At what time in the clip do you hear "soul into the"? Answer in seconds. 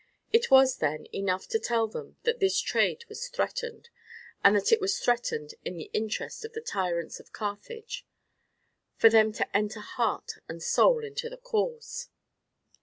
10.63-11.37